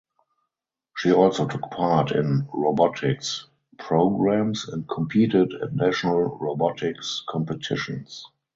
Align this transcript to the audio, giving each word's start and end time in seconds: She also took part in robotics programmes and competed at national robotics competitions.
She 0.97 1.11
also 1.13 1.47
took 1.47 1.69
part 1.69 2.09
in 2.11 2.49
robotics 2.51 3.45
programmes 3.77 4.67
and 4.67 4.89
competed 4.89 5.53
at 5.53 5.75
national 5.75 6.39
robotics 6.39 7.23
competitions. 7.29 8.25